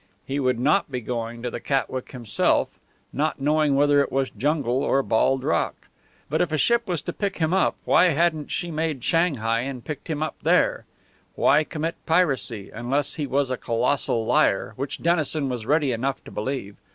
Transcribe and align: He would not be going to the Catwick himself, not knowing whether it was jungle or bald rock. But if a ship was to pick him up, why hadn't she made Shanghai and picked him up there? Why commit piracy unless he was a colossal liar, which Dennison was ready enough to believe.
He 0.25 0.39
would 0.39 0.59
not 0.59 0.89
be 0.91 0.99
going 0.99 1.43
to 1.43 1.51
the 1.51 1.59
Catwick 1.59 2.11
himself, 2.11 2.79
not 3.13 3.39
knowing 3.39 3.75
whether 3.75 4.01
it 4.01 4.11
was 4.11 4.31
jungle 4.31 4.81
or 4.83 5.03
bald 5.03 5.43
rock. 5.43 5.89
But 6.27 6.41
if 6.41 6.51
a 6.51 6.57
ship 6.57 6.87
was 6.87 7.03
to 7.03 7.13
pick 7.13 7.37
him 7.37 7.53
up, 7.53 7.75
why 7.85 8.05
hadn't 8.05 8.49
she 8.49 8.71
made 8.71 9.03
Shanghai 9.03 9.59
and 9.59 9.85
picked 9.85 10.07
him 10.07 10.23
up 10.23 10.37
there? 10.41 10.85
Why 11.35 11.63
commit 11.63 12.03
piracy 12.07 12.71
unless 12.73 13.13
he 13.13 13.27
was 13.27 13.51
a 13.51 13.57
colossal 13.57 14.25
liar, 14.25 14.73
which 14.75 15.03
Dennison 15.03 15.49
was 15.49 15.67
ready 15.67 15.91
enough 15.91 16.23
to 16.23 16.31
believe. 16.31 16.77